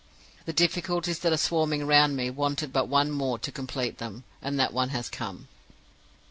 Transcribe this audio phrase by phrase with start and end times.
[0.45, 4.59] The difficulties that are swarming round me wanted but one more to complete them, and
[4.59, 5.47] that one has come.